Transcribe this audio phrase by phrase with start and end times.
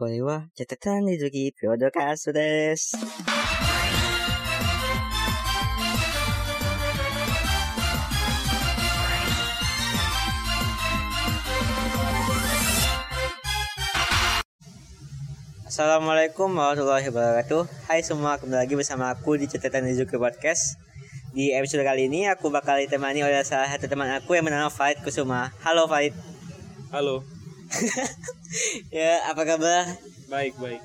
[0.00, 2.96] これは、ちゃたたねずきピョドキャストです。
[15.76, 20.80] Assalamualaikum warahmatullahi wabarakatuh Hai semua, kembali lagi bersama aku di Catatan Nizuki Podcast
[21.36, 25.04] Di episode kali ini aku bakal ditemani oleh salah satu teman aku yang bernama Faid
[25.04, 26.16] Kusuma Halo Faid
[26.96, 27.20] Halo,
[28.91, 29.87] Ya, apa kabar?
[30.27, 30.83] baik baik.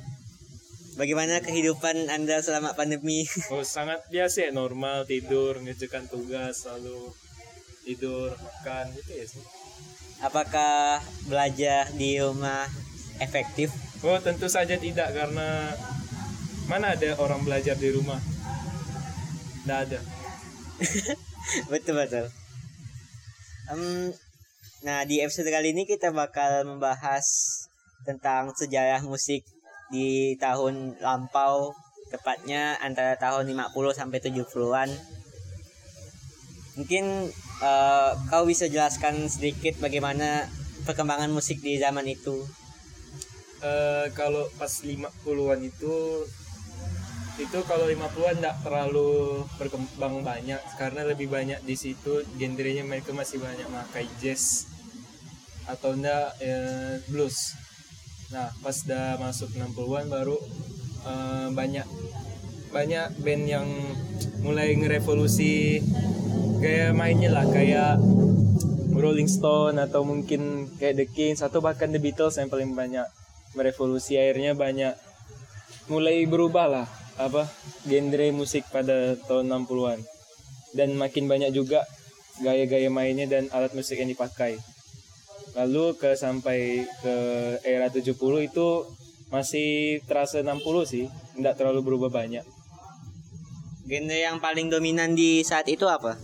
[0.97, 3.29] Bagaimana kehidupan Anda selama pandemi?
[3.53, 7.13] Oh sangat biasa ya normal tidur ngerjakan tugas lalu
[7.85, 9.45] tidur makan gitu ya sih.
[10.25, 12.65] Apakah belajar di rumah
[13.21, 13.71] efektif?
[14.01, 15.77] Oh tentu saja tidak karena
[16.67, 18.19] mana ada orang belajar di rumah?
[19.63, 20.01] Tidak ada.
[21.73, 22.27] betul betul.
[23.71, 24.11] Em,
[24.87, 27.27] nah di episode kali ini kita bakal membahas
[28.07, 29.43] tentang sejarah musik
[29.91, 31.75] di tahun lampau,
[32.07, 34.91] tepatnya antara tahun 50 sampai 70-an.
[36.79, 37.05] Mungkin
[37.67, 40.47] eh, kau bisa jelaskan sedikit bagaimana
[40.87, 42.47] perkembangan musik di zaman itu.
[43.67, 46.23] Eh, kalau pas 50-an itu
[47.37, 53.37] itu kalau 50-an tidak terlalu berkembang banyak karena lebih banyak di situ genrenya mereka masih
[53.37, 54.76] banyak pakai jazz
[55.67, 57.55] atau enggak eh, blues.
[58.35, 60.39] Nah, pas udah masuk 60-an baru
[61.07, 61.87] eh, banyak
[62.75, 63.69] banyak band yang
[64.43, 65.81] mulai ngerevolusi
[66.59, 68.03] gaya mainnya lah kayak
[68.97, 73.07] Rolling Stone atau mungkin kayak The Kings atau bahkan The Beatles yang paling banyak
[73.55, 74.17] merevolusi.
[74.17, 74.97] Akhirnya banyak
[75.87, 76.87] mulai berubah lah
[77.17, 77.49] apa
[77.89, 80.05] genre musik pada tahun 60-an
[80.77, 81.89] dan makin banyak juga
[82.45, 84.61] gaya-gaya mainnya dan alat musik yang dipakai
[85.57, 87.17] lalu ke sampai ke
[87.65, 88.13] era 70
[88.45, 88.69] itu
[89.33, 92.45] masih terasa 60 sih tidak terlalu berubah banyak
[93.87, 96.19] Genre yang paling dominan di saat itu apa?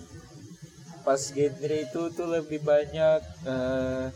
[1.02, 4.06] pas genre itu tuh lebih banyak eh,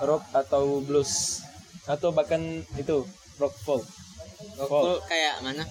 [0.00, 1.44] rock atau blues
[1.84, 2.40] atau bahkan
[2.80, 3.04] itu
[3.36, 3.84] rock folk
[4.56, 5.64] Rockpool kayak mana?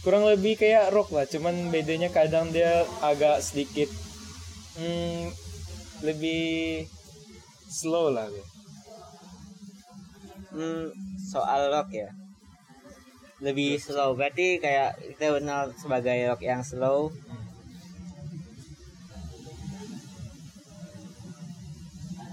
[0.00, 3.90] kurang lebih kayak rock lah cuman bedanya kadang dia agak sedikit
[4.80, 5.28] hmm,
[6.00, 6.86] lebih
[7.76, 8.46] slow lah dia.
[10.56, 10.88] Hmm,
[11.20, 12.08] soal rock ya.
[13.44, 14.16] Lebih slow.
[14.16, 17.12] Berarti kayak kita kenal sebagai rock yang slow.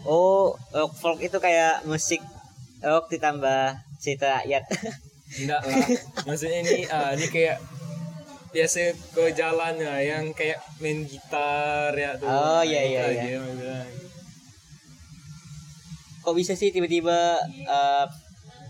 [0.07, 2.23] Oh, rock folk itu kayak musik
[2.79, 4.63] rock ditambah cerita rakyat.
[5.33, 5.77] enggak lah
[6.29, 7.57] maksudnya ini ah, ini kayak
[8.53, 13.23] biasa ke jalan ya yang kayak main gitar ya tuh Oh, iya, Itu iya, aja
[13.25, 14.02] iya.
[16.23, 18.05] Kok bisa sih tiba-tiba eh,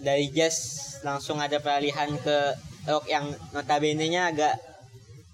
[0.01, 2.37] dari jazz langsung ada peralihan ke
[2.89, 4.57] rock yang notabene-nya agak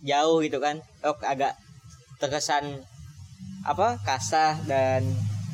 [0.03, 0.83] jauh gitu kan?
[1.01, 1.55] Rock agak
[2.19, 2.83] terkesan
[3.63, 3.99] apa?
[4.03, 5.03] kasar dan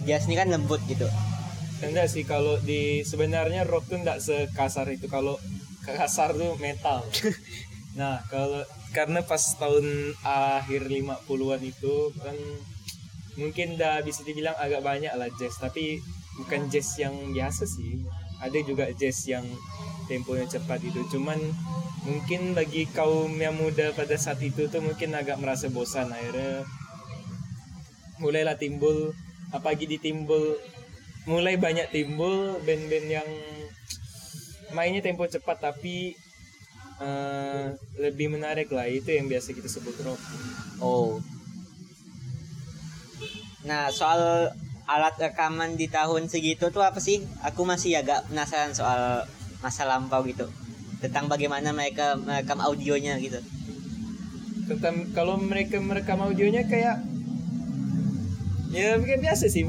[0.06, 1.10] jazz ini kan lembut gitu.
[1.86, 5.38] enggak sih kalau di sebenarnya rock tuh enggak sekasar itu kalau
[5.86, 7.06] kasar tuh metal
[8.00, 8.64] nah kalau
[8.96, 12.38] karena pas tahun akhir 50-an itu kan
[13.36, 16.00] mungkin udah bisa dibilang agak banyak lah jazz tapi
[16.40, 18.04] bukan jazz yang biasa sih.
[18.44, 19.44] Ada juga jazz yang
[20.06, 21.40] temponya cepat itu cuman
[22.06, 26.12] mungkin bagi kaum yang muda pada saat itu tuh mungkin agak merasa bosan.
[26.14, 26.68] Akhirnya
[28.22, 29.12] mulailah timbul
[29.52, 30.56] apalagi ditimbul
[31.26, 33.30] mulai banyak timbul band-band yang
[34.78, 36.14] mainnya tempo cepat tapi
[37.02, 37.66] eh,
[37.98, 38.86] lebih menarik lah.
[38.86, 40.22] Itu yang biasa kita sebut rock.
[40.84, 41.18] Oh.
[43.66, 44.54] Nah, soal
[44.86, 47.26] alat rekaman di tahun segitu tuh apa sih?
[47.42, 49.26] Aku masih agak penasaran soal
[49.62, 50.46] masa lampau gitu.
[51.02, 53.42] Tentang bagaimana mereka merekam audionya gitu.
[54.66, 56.98] tentang kalau mereka merekam audionya kayak
[58.74, 59.62] ya kayak biasa sih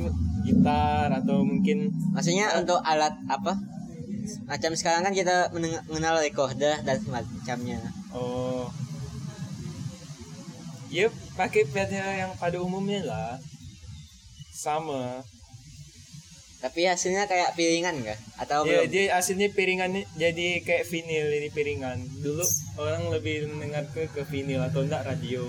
[0.49, 3.60] gitar atau mungkin Maksudnya untuk alat apa?
[4.48, 7.77] Macam sekarang kan kita mengenal recorder dan semacamnya.
[8.16, 8.72] oh
[10.97, 13.36] ya pakai bednya yang pada umumnya lah
[14.57, 15.21] sama
[16.57, 18.17] Tapi hasilnya kayak piringan enggak?
[18.41, 18.89] Atau Ya, belum?
[18.89, 22.01] dia aslinya piringan jadi kayak vinil ini piringan.
[22.25, 22.43] Dulu
[22.81, 25.47] orang lebih mendengar ke ke vinil atau enggak radio.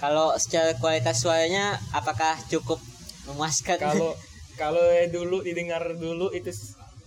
[0.00, 2.80] Kalau secara kualitas suaranya apakah cukup
[3.28, 3.76] memuaskan?
[3.76, 4.16] Kalau
[4.62, 6.50] kalau ya dulu didengar dulu itu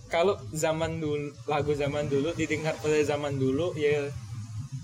[0.08, 4.08] kalau zaman dulu lagu zaman dulu didengar pada zaman dulu ya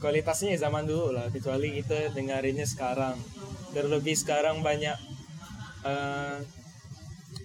[0.03, 3.17] kualitasnya ya zaman dulu lah kecuali kita dengerinnya sekarang
[3.73, 4.97] terlebih sekarang banyak
[5.85, 6.39] eh,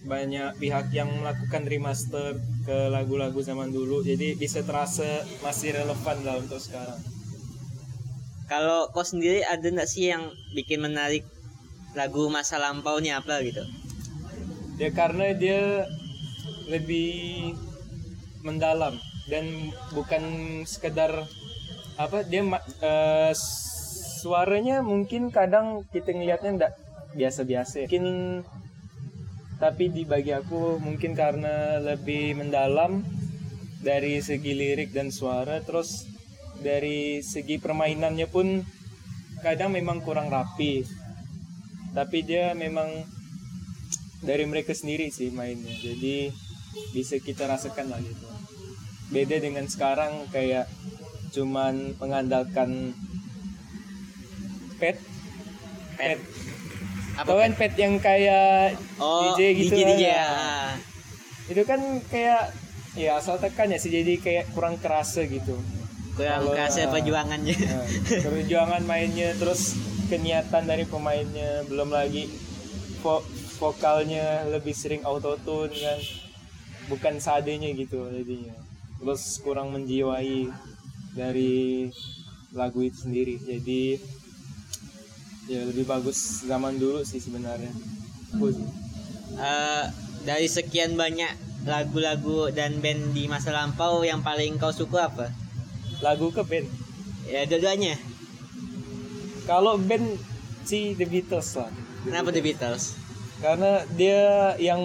[0.04, 2.36] banyak pihak yang melakukan remaster
[2.68, 7.00] ke lagu-lagu zaman dulu jadi bisa terasa masih relevan lah untuk sekarang
[8.44, 11.24] Kalau kau sendiri ada nggak sih yang bikin menarik
[11.96, 13.64] lagu masa lampau nih apa gitu?
[14.78, 15.88] ya karena dia
[16.68, 17.54] lebih
[18.44, 19.00] mendalam
[19.32, 20.24] dan bukan
[20.68, 21.24] sekedar
[21.96, 22.44] apa dia
[22.82, 23.32] eh,
[24.20, 26.74] suaranya mungkin kadang kita ngelihatnya ndak
[27.14, 27.86] biasa-biasa.
[27.86, 28.06] Mungkin
[29.62, 33.00] tapi di bagi aku mungkin karena lebih mendalam
[33.80, 36.04] dari segi lirik dan suara terus
[36.60, 38.60] dari segi permainannya pun
[39.40, 40.84] kadang memang kurang rapi.
[41.94, 42.90] Tapi dia memang
[44.26, 45.72] dari mereka sendiri sih mainnya.
[45.78, 46.34] Jadi
[46.92, 48.28] bisa kita rasakan lah gitu.
[49.14, 50.66] Beda dengan sekarang kayak
[51.32, 52.98] cuman mengandalkan
[54.82, 54.98] pet.
[55.94, 56.20] Pet
[57.14, 60.28] Apa Tau kan pet yang kayak Oh, DJ gitu DJ, DJ ya.
[61.46, 61.80] itu kan
[62.10, 62.50] kayak
[62.94, 65.54] ya asal tekan ya sih jadi kayak kurang kerasa gitu.
[66.14, 67.56] Kurang Kalau, kerasa ah, perjuangannya.
[67.58, 67.86] Nah,
[68.24, 69.78] perjuangan mainnya terus
[70.08, 72.30] keniatan dari pemainnya belum lagi
[73.02, 73.26] vo-
[73.58, 76.00] vokalnya lebih sering auto tune kan.
[76.88, 78.54] Bukan sadenya gitu jadinya.
[78.98, 80.50] Terus kurang menjiwai
[81.14, 81.90] dari
[82.52, 83.38] lagu itu sendiri.
[83.38, 83.98] Jadi
[85.46, 87.72] ya lebih bagus zaman dulu sih sebenarnya.
[89.34, 89.84] Eh,
[90.24, 91.30] dari sekian banyak
[91.64, 95.28] lagu-lagu dan band di masa lampau yang paling kau suka apa?
[96.04, 96.68] lagu ke band
[97.24, 97.96] Ya dua-duanya.
[99.48, 100.20] kalau band
[100.68, 101.72] si The Beatles lah
[102.04, 103.00] Kenapa The Beatles?
[103.40, 104.80] karena dia yang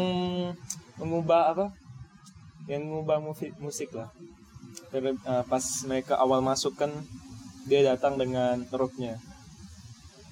[0.94, 1.66] mengubah apa
[2.66, 4.11] yang mengubah musik musik lah
[4.94, 5.14] eh,
[5.46, 6.90] pas mereka awal masuk kan
[7.66, 9.19] dia datang dengan rocknya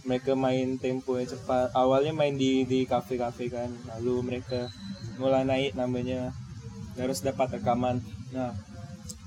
[0.06, 1.74] mereka main tempo yang cepat.
[1.74, 3.68] Awalnya main di di kafe kafe kan.
[3.98, 4.70] Lalu mereka
[5.18, 6.30] mulai naik namanya
[6.94, 8.00] harus dapat rekaman.
[8.30, 8.54] Nah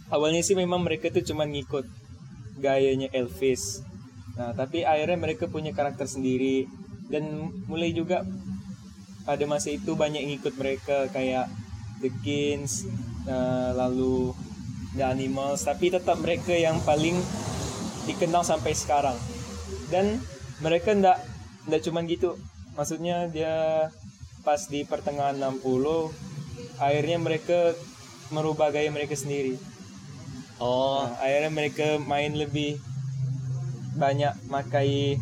[0.08, 1.86] awalnya sih memang mereka tuh cuma ngikut
[2.64, 3.84] gayanya Elvis.
[4.40, 6.66] Nah tapi akhirnya mereka punya karakter sendiri.
[7.12, 8.24] Dan mulai juga
[9.28, 11.52] pada masa itu banyak yang ikut mereka kayak
[12.00, 12.88] The Kings
[13.28, 14.32] eh, lalu
[14.96, 15.68] The Animals.
[15.68, 17.20] Tapi tetap mereka yang paling
[18.08, 19.18] dikenal sampai sekarang.
[19.90, 20.22] Dan
[20.60, 21.18] mereka ndak
[21.68, 22.36] ndak cuman gitu.
[22.76, 23.88] Maksudnya dia
[24.44, 25.60] pas di pertengahan 60
[26.80, 27.76] akhirnya mereka
[28.32, 29.60] merubah gaya mereka sendiri.
[30.60, 32.80] Oh, Nah, akhirnya mereka main lebih
[33.96, 35.20] banyak makai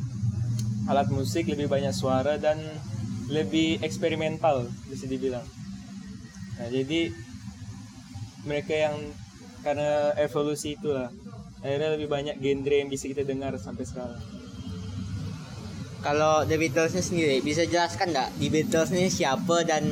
[0.87, 2.57] alat musik lebih banyak suara dan
[3.27, 5.43] lebih eksperimental bisa dibilang.
[6.57, 7.11] Nah jadi
[8.47, 8.95] mereka yang
[9.61, 11.11] karena evolusi itulah
[11.59, 14.36] akhirnya lebih banyak genre yang bisa kita dengar sampai sekarang
[16.07, 19.83] kalau The Beatles sendiri bisa jelaskan nggak di Beatles ini siapa dan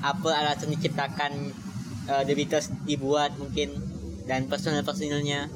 [0.00, 1.52] apa alasan diciptakan
[2.08, 3.76] eh, The Beatles dibuat mungkin
[4.24, 5.52] dan personel-personelnya?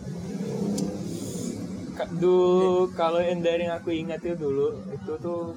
[1.96, 5.56] Ka- dulu kalau yang dari yang aku ingat itu dulu itu tuh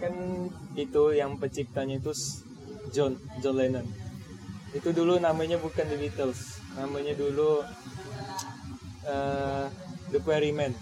[0.00, 0.12] kan
[0.72, 2.16] itu yang penciptanya itu
[2.88, 3.84] John John Lennon
[4.72, 7.60] itu dulu namanya bukan The Beatles namanya dulu
[9.04, 9.64] eh,
[10.08, 10.72] The Quarrymen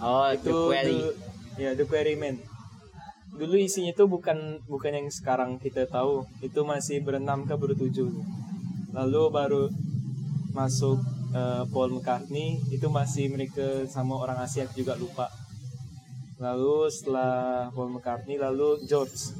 [0.00, 1.28] Oh, itu The Quarry.
[1.60, 2.40] Ya The Quarrymen
[3.40, 6.26] dulu isinya itu bukan bukan yang sekarang kita tahu.
[6.42, 8.10] Itu masih berenam ke bertujuh
[8.90, 9.64] lalu baru
[10.50, 10.98] masuk
[11.30, 15.30] eh, Paul McCartney itu masih mereka sama orang Asia juga lupa.
[16.36, 19.32] Lalu setelah Paul McCartney lalu George.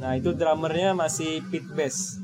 [0.00, 2.18] Nah itu drummernya masih Pete Best.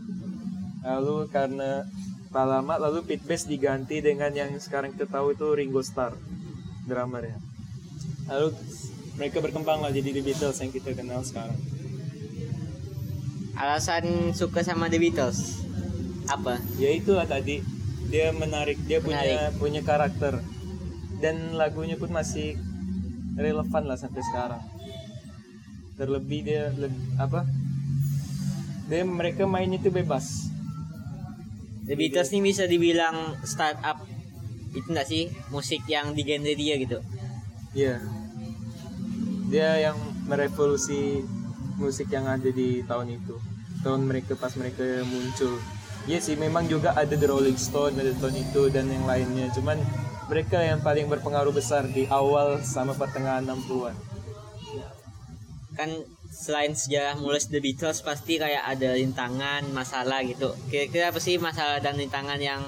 [0.82, 1.86] Lalu karena
[2.34, 6.12] tak lama lalu Pete Best diganti dengan yang sekarang kita tahu itu Ringo Starr
[6.84, 7.55] drummernya
[8.26, 8.48] lalu
[9.16, 11.56] mereka berkembang lah jadi The Beatles yang kita kenal sekarang.
[13.56, 15.64] Alasan suka sama The Beatles?
[16.26, 16.58] Apa?
[16.76, 17.62] ya itulah tadi
[18.10, 20.42] dia menarik dia punya punya karakter.
[21.16, 22.60] Dan lagunya pun masih
[23.40, 24.60] relevan lah sampai sekarang.
[25.96, 27.48] Terlebih dia leb- apa?
[28.92, 30.52] Dia mereka mainnya itu bebas.
[31.88, 34.04] The Beatles ini bisa dibilang startup
[34.76, 35.32] itu enggak sih?
[35.48, 37.00] Musik yang di genre dia gitu.
[37.76, 38.00] Iya.
[39.52, 41.20] Dia yang merevolusi
[41.76, 43.36] musik yang ada di tahun itu.
[43.84, 45.60] Tahun mereka pas mereka muncul.
[46.08, 49.52] Iya sih memang juga ada The Rolling Stone, ada tahun itu dan yang lainnya.
[49.52, 49.76] Cuman
[50.32, 53.94] mereka yang paling berpengaruh besar di awal sama pertengahan 60-an.
[55.76, 55.90] Kan
[56.32, 60.56] selain sejarah mulus The Beatles pasti kayak ada rintangan, masalah gitu.
[60.72, 62.64] Kira-kira apa sih masalah dan rintangan yang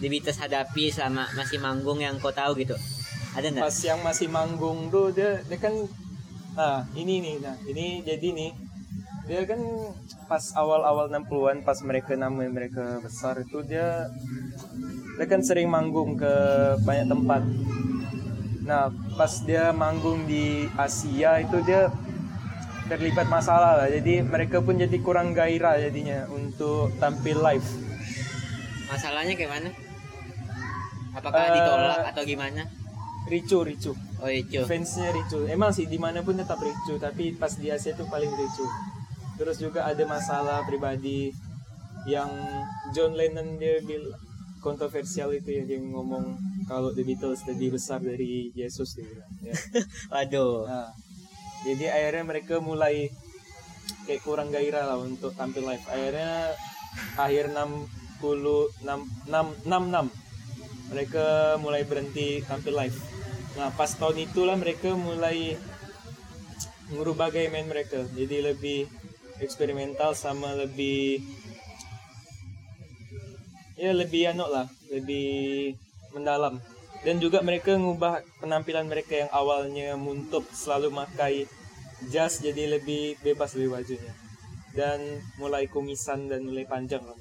[0.00, 2.74] The Beatles hadapi selama masih manggung yang kau tahu gitu?
[3.38, 3.62] Ada enggak?
[3.70, 5.74] Pas yang masih manggung tuh dia dia kan
[6.58, 8.50] nah ini nih nah ini jadi nih
[9.30, 9.62] dia kan
[10.26, 14.10] pas awal-awal 60-an pas mereka nama mereka besar itu dia
[15.14, 16.34] dia kan sering manggung ke
[16.82, 17.46] banyak tempat
[18.66, 21.94] nah pas dia manggung di Asia itu dia
[22.90, 27.68] terlibat masalah lah jadi mereka pun jadi kurang gairah jadinya untuk tampil live
[28.88, 29.70] Masalahnya kayak mana?
[31.12, 32.62] Apakah Eh, ditolak atau gimana?
[33.28, 34.66] Ricu ricu Oh itu.
[34.66, 38.32] fansnya ricu emang sih di mana pun tetap ricu tapi pas di Asia itu paling
[38.34, 38.66] ricu
[39.38, 41.30] terus juga ada masalah pribadi
[42.08, 42.26] yang
[42.90, 44.10] John Lennon dia bil
[44.58, 46.34] kontroversial itu ya dia ngomong
[46.66, 49.54] kalau The Beatles lebih besar dari Yesus dia bilang ya.
[50.12, 50.66] Waduh.
[50.66, 50.90] Nah,
[51.62, 53.08] jadi akhirnya mereka mulai
[54.04, 56.52] kayak kurang gairah lah untuk tampil live akhirnya
[57.14, 58.18] akhir 60
[58.82, 61.26] 6 6 66 mereka
[61.60, 62.96] mulai berhenti tampil live
[63.58, 65.58] nah pas tahun itulah mereka mulai
[66.94, 68.06] ngubah gaya main mereka.
[68.16, 68.88] Jadi lebih
[69.42, 71.20] eksperimental sama lebih
[73.76, 75.74] ya lebih anu lah lebih
[76.16, 76.62] mendalam.
[77.04, 81.46] Dan juga mereka ngubah penampilan mereka yang awalnya muntuk selalu pakai
[82.10, 84.14] jas jadi lebih bebas lebih bajunya.
[84.74, 84.98] Dan
[85.38, 87.18] mulai kumisan dan mulai panjang lah.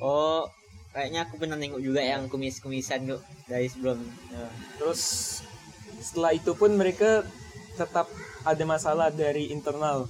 [0.00, 0.48] Oh,
[0.96, 4.00] kayaknya aku pernah nengok juga yang kumis-kumisan kok dari sebelum.
[4.80, 5.02] Terus
[6.04, 7.24] setelah itu pun mereka
[7.80, 8.12] tetap
[8.44, 10.04] ada masalah dari internal.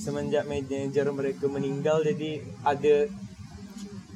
[0.00, 3.04] Semenjak manajer mereka meninggal jadi ada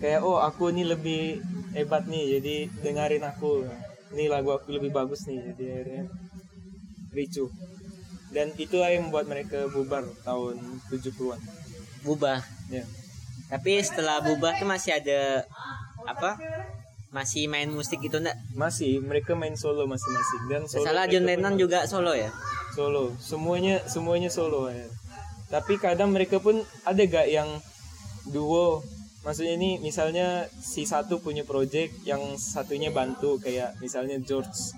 [0.00, 1.44] kayak oh aku ini lebih
[1.76, 3.68] hebat nih jadi dengerin aku.
[4.16, 6.04] Ini lagu aku lebih bagus nih jadi akhirnya
[7.12, 7.52] ricu.
[8.30, 11.40] Dan itulah yang membuat mereka bubar tahun 70-an.
[12.06, 12.40] Bubah.
[12.70, 12.86] Ya.
[13.50, 15.42] Tapi setelah bubah tuh masih ada
[16.06, 16.38] apa?
[17.10, 18.38] Masih main musik gitu enggak?
[18.54, 22.30] Masih mereka main solo masing-masing dan solo Salah John Lennon juga solo ya?
[22.70, 24.86] solo semuanya semuanya solo ya.
[25.50, 27.50] tapi kadang mereka pun ada gak yang
[28.30, 28.86] duo
[29.26, 34.72] maksudnya ini misalnya si satu punya project yang satunya bantu kayak misalnya George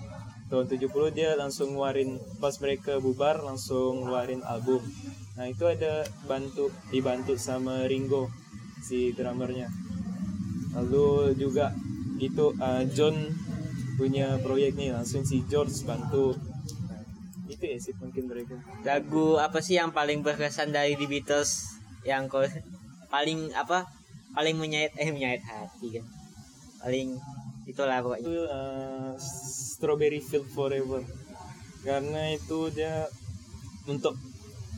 [0.49, 4.81] tahun 70 dia langsung ngeluarin pas mereka bubar langsung ngeluarin album
[5.37, 8.33] nah itu ada bantu dibantu sama Ringo
[8.81, 9.69] si drummernya
[10.73, 11.69] lalu juga
[12.29, 13.15] itu uh, John
[13.99, 16.33] punya proyek nih langsung si George bantu
[17.45, 22.27] itu ya sih mungkin mereka Lagu apa sih yang paling berkesan dari The Beatles yang
[22.27, 22.43] kau
[23.13, 23.87] paling apa?
[24.33, 26.05] Paling menyayat eh menyayat hati kan.
[26.81, 27.15] Paling
[27.69, 28.25] itulah pokoknya.
[28.27, 29.13] itu uh,
[29.77, 31.05] Strawberry Field Forever
[31.83, 33.07] karena itu dia
[33.87, 34.15] untuk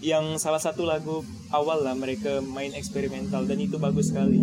[0.02, 1.22] yang salah satu lagu
[1.54, 4.42] awal lah mereka main eksperimental dan itu bagus sekali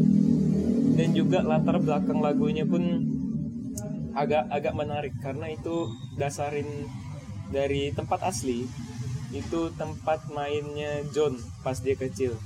[1.02, 2.78] dan juga latar belakang lagunya pun
[4.14, 5.10] agak agak menarik.
[5.18, 6.86] Karena itu dasarin
[7.50, 8.70] dari tempat asli
[9.34, 11.34] itu tempat mainnya John
[11.66, 12.38] pas dia kecil.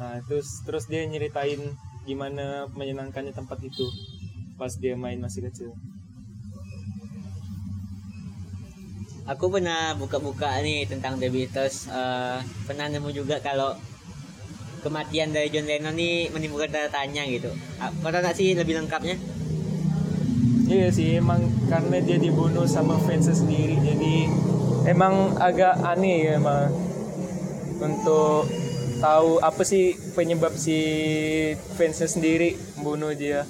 [0.00, 1.60] Nah terus terus dia nyeritain
[2.08, 3.84] gimana menyenangkannya tempat itu
[4.56, 5.76] pas dia main masih kecil.
[9.28, 11.84] Aku pernah buka-buka nih tentang The Beatles.
[11.92, 13.76] eh, pernah nemu juga kalau
[14.84, 17.48] kematian dari John Lennon nih menimbulkan tanda tanya gitu.
[17.80, 19.16] Ah, Kau tahu nggak sih lebih lengkapnya?
[20.64, 24.14] Iya sih emang karena dia dibunuh sama fansnya sendiri jadi
[24.88, 26.72] emang agak aneh ya emang
[27.84, 28.48] untuk
[29.04, 30.78] tahu apa sih penyebab si
[31.76, 33.44] fansnya sendiri membunuh dia.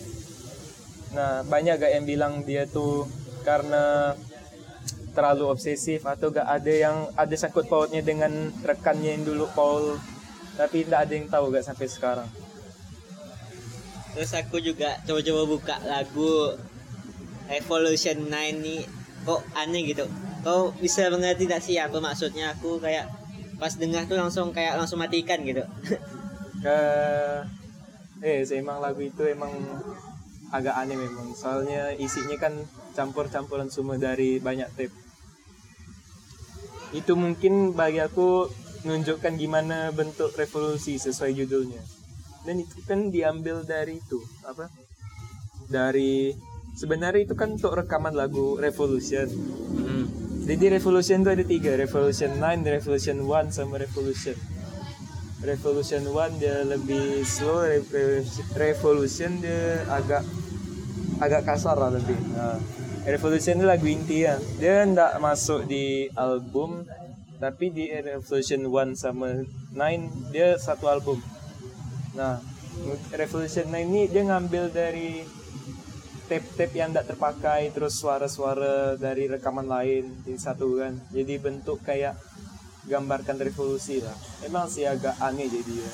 [1.15, 3.07] Nah banyak gak yang bilang dia tuh
[3.47, 4.19] karena
[5.15, 10.03] terlalu obsesif atau gak ada yang ada sangkut pautnya dengan rekannya yang dulu Paul
[10.55, 12.29] tapi tidak ada yang tahu gak sampai sekarang.
[14.15, 16.55] Terus aku juga coba-coba buka lagu
[17.51, 18.87] Revolution 9 nih
[19.27, 20.07] kok aneh gitu.
[20.47, 22.55] Kau bisa mengerti tidak sih apa maksudnya?
[22.55, 23.11] Aku kayak
[23.59, 25.67] pas dengar tuh langsung kayak langsung matikan gitu.
[26.65, 26.79] ke
[28.25, 29.53] eh emang lagu itu emang
[30.49, 32.57] agak aneh memang soalnya isinya kan
[32.97, 34.97] campur-campuran semua dari banyak tape
[36.97, 38.49] itu mungkin bagi aku
[38.85, 41.81] menunjukkan gimana bentuk revolusi sesuai judulnya
[42.45, 44.69] dan itu kan diambil dari itu apa
[45.67, 46.37] dari
[46.77, 49.29] sebenarnya itu kan untuk rekaman lagu Revolution
[49.75, 50.07] Hmm.
[50.45, 54.37] jadi Revolution itu ada tiga, Revolution 9, Revolution 1, sama Revolution.
[55.41, 58.25] Revolution 1 dia lebih slow, Re-
[58.55, 60.25] Revolution dia agak
[61.21, 62.17] agak kasar lah lebih.
[62.33, 62.57] Nah,
[63.05, 64.41] Revolution itu lagu inti ya.
[64.57, 66.89] Dia ndak masuk di album,
[67.39, 71.19] tapi di Revolution 1 sama 9 dia satu album.
[72.15, 72.39] Nah,
[73.15, 75.23] Revolution 9 ini dia ngambil dari
[76.25, 80.95] tape-tape yang tidak terpakai terus suara-suara dari rekaman lain di satu kan.
[81.13, 82.17] Jadi bentuk kayak
[82.89, 84.17] gambarkan revolusi lah.
[84.45, 85.93] Emang sih agak aneh jadi ya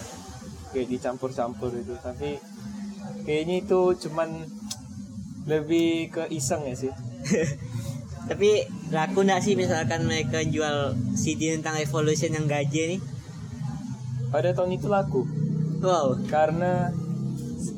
[0.70, 1.94] kayak dicampur-campur itu.
[1.98, 2.38] Tapi
[3.26, 4.46] kayaknya itu cuman
[5.48, 6.92] lebih ke iseng ya sih
[8.28, 13.00] Tapi laku nggak sih misalkan mereka jual CD tentang Evolution yang gaje nih?
[14.30, 15.26] pada tahun itu laku
[15.82, 16.22] Wow.
[16.30, 16.94] karena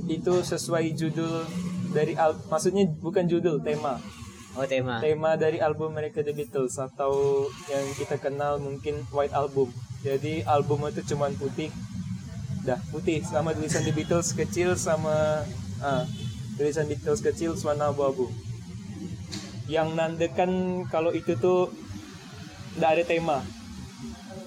[0.04, 1.48] itu sesuai judul
[1.96, 3.96] dari al maksudnya bukan judul tema
[4.52, 5.00] Oh tema.
[5.00, 9.72] tema dari album mereka The Beatles atau yang kita kenal mungkin White Album
[10.04, 11.72] jadi album itu cuman putih
[12.60, 15.40] dah putih sama tulisan The Beatles kecil sama
[15.80, 16.04] ah,
[16.60, 18.28] tulisan Beatles kecil warna abu-abu
[19.70, 21.70] yang nandekan kalau itu tuh
[22.74, 23.38] tidak ada tema.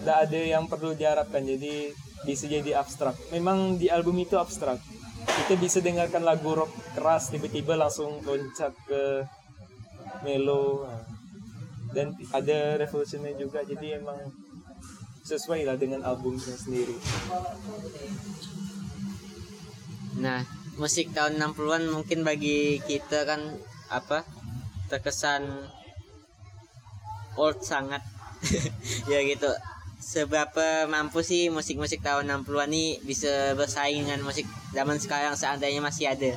[0.01, 1.41] Tidak ada yang perlu diharapkan.
[1.45, 1.93] Jadi
[2.25, 3.15] bisa jadi abstrak.
[3.31, 4.81] Memang di album itu abstrak.
[5.25, 9.25] Kita bisa dengarkan lagu rock keras tiba-tiba langsung loncat ke
[10.21, 10.85] melo
[11.93, 13.61] dan ada revolutionnya juga.
[13.65, 14.17] Jadi emang
[15.25, 16.93] sesuai lah dengan albumnya sendiri.
[20.21, 20.45] Nah,
[20.77, 23.41] musik tahun 60-an mungkin bagi kita kan
[23.89, 24.21] apa?
[24.91, 25.45] Terkesan
[27.35, 28.01] old sangat.
[29.11, 29.49] ya gitu.
[30.01, 36.13] Seberapa mampu sih musik-musik tahun 60-an ini bisa bersaing dengan musik zaman sekarang seandainya masih
[36.13, 36.33] ada?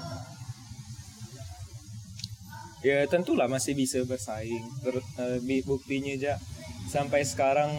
[2.78, 4.94] ya tentulah masih bisa bersaing Ter,
[5.42, 6.38] bi- buktinya aja
[6.86, 7.74] sampai sekarang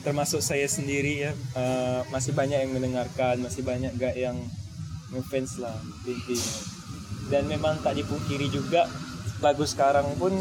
[0.00, 4.38] termasuk saya sendiri ya eh, masih banyak yang mendengarkan masih banyak gak yang
[5.12, 5.76] ngefans lah
[6.08, 6.52] intinya
[7.28, 8.86] dan memang tak dipungkiri juga
[9.44, 10.32] lagu sekarang pun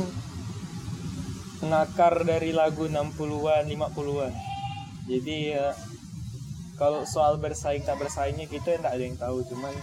[1.65, 4.33] ngakar dari lagu 60-an 50-an
[5.05, 5.67] jadi ya
[6.75, 9.45] kalau soal bersaing tak bersaingnya kita tidak ada yang tahu.
[9.47, 9.73] Cuman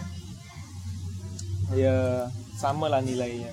[1.73, 2.27] ya
[2.57, 3.49] sama lah nilainya.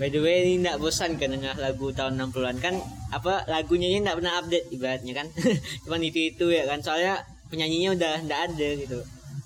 [0.00, 2.74] By the way, ini nggak bosan kan dengar lagu tahun 60-an kan
[3.12, 5.26] apa lagunya ini nggak pernah update ibaratnya kan.
[5.86, 6.82] Cuman itu itu ya kan.
[6.82, 7.22] Soalnya
[7.52, 9.00] penyanyinya udah nggak ada gitu.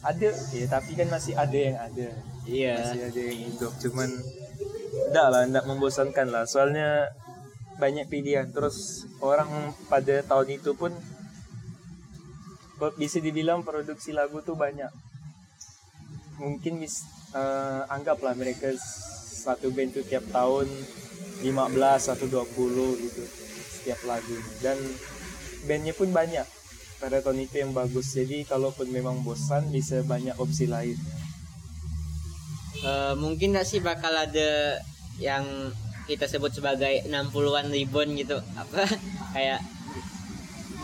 [0.06, 2.06] ada ya tapi kan masih ada yang ada
[2.46, 2.78] Iya.
[2.78, 4.08] masih ada yang hidup cuman
[5.10, 6.44] enggak lah enggak membosankan lah.
[6.46, 7.10] Soalnya
[7.76, 8.48] banyak pilihan.
[8.50, 10.92] Terus orang pada tahun itu pun
[12.96, 14.88] bisa dibilang produksi lagu tuh banyak.
[16.36, 18.72] Mungkin bis, eh, anggaplah mereka
[19.46, 20.68] satu band tuh tiap tahun
[21.40, 23.24] 15 atau 20 gitu
[23.80, 24.36] setiap lagu.
[24.60, 24.76] Dan
[25.64, 26.44] bandnya pun banyak.
[26.96, 28.16] Pada tahun itu yang bagus.
[28.16, 30.96] Jadi kalaupun memang bosan bisa banyak opsi lain
[32.84, 34.76] Eh, mungkin nggak sih bakal ada
[35.16, 35.72] yang
[36.04, 38.86] kita sebut sebagai 60-an ribbon gitu apa
[39.34, 39.58] kayak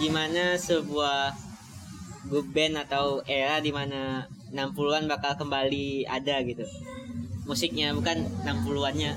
[0.01, 1.37] gimana sebuah
[2.27, 6.67] grup band atau era di mana 60-an bakal kembali ada gitu
[7.47, 9.15] musiknya bukan 60-annya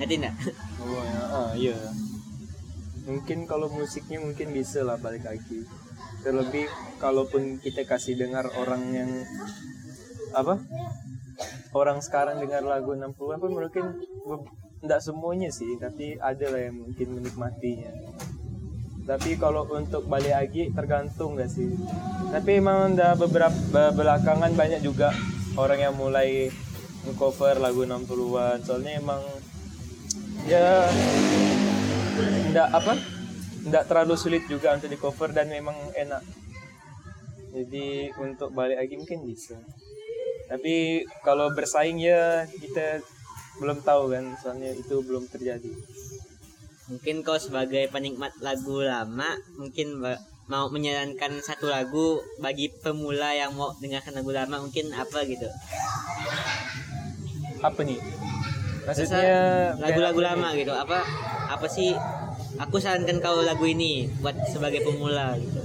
[0.00, 0.36] ngerti nggak
[0.82, 1.78] Oh ya, ah, iya.
[3.06, 5.62] Mungkin kalau musiknya mungkin bisa lah balik lagi.
[6.26, 6.66] Terlebih
[6.98, 9.10] kalaupun kita kasih dengar orang yang
[10.34, 10.58] apa?
[11.72, 13.96] Orang sekarang dengar lagu 60-an pun mungkin
[14.84, 17.92] tidak semuanya sih, tapi ada lah yang mungkin menikmatinya.
[19.02, 21.74] Tapi kalau untuk balik lagi tergantung gak sih?
[22.30, 25.10] Tapi emang udah beberapa belakangan banyak juga
[25.58, 26.52] orang yang mulai
[27.18, 28.62] cover lagu 60-an.
[28.62, 29.22] Soalnya emang
[30.46, 30.86] ya
[32.52, 32.94] ndak apa
[33.62, 36.22] ndak terlalu sulit juga untuk di cover dan memang enak
[37.54, 39.56] jadi untuk balik lagi mungkin bisa
[40.52, 43.00] tapi kalau bersaing ya kita
[43.56, 45.72] belum tahu kan soalnya itu belum terjadi.
[46.92, 50.04] Mungkin kau sebagai penikmat lagu lama mungkin
[50.52, 55.48] mau menyarankan satu lagu bagi pemula yang mau dengarkan lagu lama mungkin apa gitu?
[57.64, 57.96] Apa nih?
[58.84, 61.00] Maksudnya lagu-lagu lama gitu apa
[61.48, 61.96] apa sih?
[62.60, 65.61] Aku sarankan kau lagu ini buat sebagai pemula gitu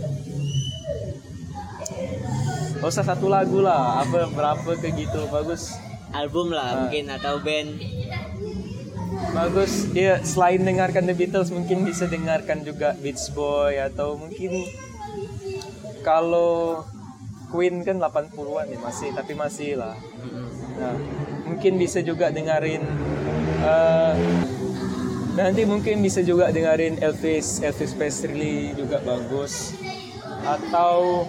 [2.77, 4.01] Gak usah satu lagu lah.
[4.01, 5.25] Apa berapa ke gitu.
[5.27, 5.73] Bagus.
[6.13, 6.75] Album lah Ah.
[6.85, 7.69] mungkin atau band.
[9.33, 9.89] Bagus.
[9.91, 14.63] Ya selain dengarkan The Beatles mungkin bisa dengarkan juga Beach Boy atau mungkin
[16.01, 16.83] kalau
[17.47, 19.95] Queen kan 80-an ya masih tapi masih lah.
[20.77, 20.95] Nah
[21.47, 22.83] mungkin bisa juga dengerin
[23.63, 24.13] eh,
[25.33, 29.75] nanti mungkin bisa juga dengerin Elvis Elvis Presley juga bagus.
[30.43, 31.25] Atau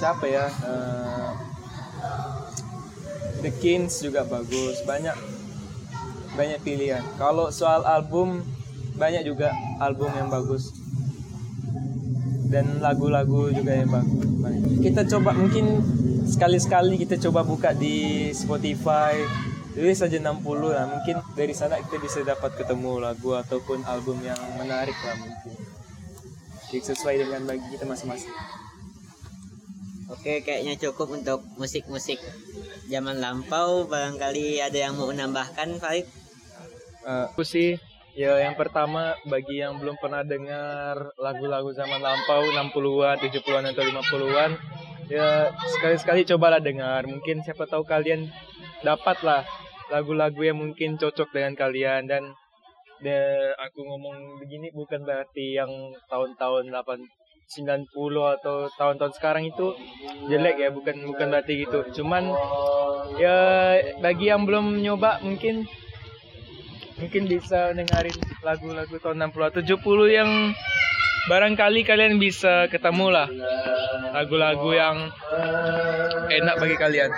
[0.00, 1.32] siapa ya Eh,
[3.44, 5.16] The Kings juga bagus banyak
[6.36, 7.04] banyak pilihan.
[7.20, 8.44] Kalau soal album
[8.96, 10.72] banyak juga album yang bagus.
[12.50, 14.26] Dan lagu-lagu juga yang bagus.
[14.82, 15.80] Kita coba mungkin
[16.26, 19.14] sekali-sekali kita coba buka di Spotify
[19.72, 20.86] tulis saja 60 lah.
[20.90, 25.54] Mungkin dari sana kita bisa dapat ketemu lagu ataupun album yang menarik lah mungkin.
[26.70, 28.30] Sesuai dengan bagi kita masing-masing
[30.10, 32.18] Oke, kayaknya cukup untuk musik-musik
[32.90, 33.86] zaman lampau.
[33.86, 36.06] Barangkali ada yang mau menambahkan, Farid?
[37.06, 37.78] Eh, aku sih
[38.18, 44.50] ya yang pertama bagi yang belum pernah dengar lagu-lagu zaman lampau 60-an, 70-an atau 50-an
[45.06, 47.06] ya sekali-sekali cobalah dengar.
[47.06, 48.26] Mungkin siapa tahu kalian
[48.82, 49.46] dapatlah
[49.94, 52.34] lagu-lagu yang mungkin cocok dengan kalian dan
[53.02, 53.14] de,
[53.58, 55.70] aku ngomong begini bukan berarti yang
[56.06, 57.19] tahun-tahun 8
[57.50, 57.90] 90
[58.38, 59.74] atau tahun-tahun sekarang itu
[60.30, 62.30] jelek ya bukan bukan berarti gitu cuman
[63.18, 63.36] ya
[63.98, 65.66] bagi yang belum nyoba mungkin
[67.02, 68.14] mungkin bisa dengerin
[68.46, 69.82] lagu-lagu tahun 60 atau 70
[70.14, 70.30] yang
[71.26, 73.28] barangkali kalian bisa ketemu lah
[74.14, 74.96] lagu-lagu yang
[76.30, 77.10] enak bagi kalian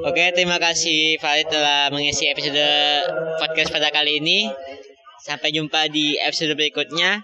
[0.00, 2.56] Oke, terima kasih Farid telah mengisi episode
[3.36, 4.48] podcast pada kali ini.
[5.20, 7.20] Sampai jumpa di episode berikutnya.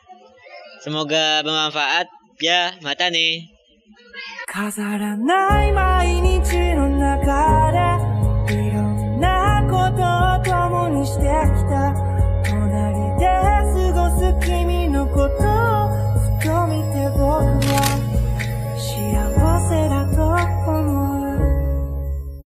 [0.85, 2.07] Semoga bermanfaat.
[2.41, 3.51] Ya, mata nih.
[4.53, 6.44] 飾らない毎日